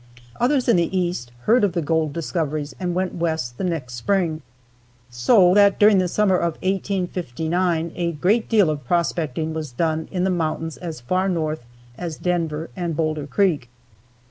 [0.39, 4.41] Others in the East heard of the gold discoveries and went West the next spring;
[5.11, 10.23] so that during the summer of 1859 a great deal of prospecting was done in
[10.23, 11.63] the mountains as far north
[11.99, 13.69] as Denver and Boulder Creek.